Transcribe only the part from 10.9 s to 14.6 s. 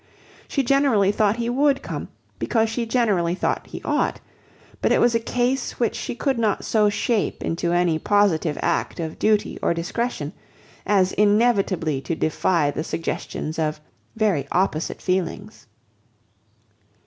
inevitably to defy the suggestions of very